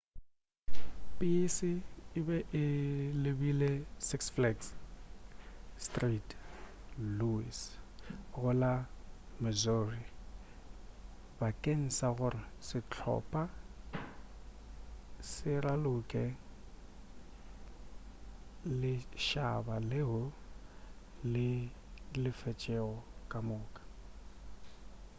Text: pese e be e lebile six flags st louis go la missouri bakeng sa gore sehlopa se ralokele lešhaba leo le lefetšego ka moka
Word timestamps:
pese 1.17 1.71
e 2.17 2.19
be 2.27 2.37
e 2.61 2.63
lebile 3.23 3.71
six 4.07 4.21
flags 4.35 4.67
st 5.85 5.97
louis 7.17 7.59
go 8.33 8.51
la 8.61 8.73
missouri 9.43 10.03
bakeng 11.39 11.83
sa 11.97 12.07
gore 12.17 12.43
sehlopa 12.67 13.43
se 15.31 15.51
ralokele 15.63 16.29
lešhaba 18.81 19.75
leo 19.91 20.21
le 21.33 21.49
lefetšego 22.23 22.95
ka 23.31 23.39
moka 23.47 23.81